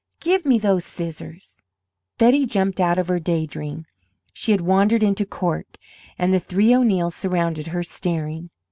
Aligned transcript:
"Give 0.19 0.47
me 0.47 0.57
those 0.57 0.83
scissors!" 0.83 1.59
Betty 2.17 2.47
jumped 2.47 2.79
out 2.79 2.97
of 2.97 3.07
her 3.07 3.19
day 3.19 3.45
dream. 3.45 3.85
She 4.33 4.51
had 4.51 4.61
wandered 4.61 5.03
into 5.03 5.27
"Cork" 5.27 5.77
and 6.17 6.33
the 6.33 6.39
three 6.39 6.73
O'Neills 6.73 7.13
surrounded 7.13 7.67
her, 7.67 7.83
staring. 7.83 8.49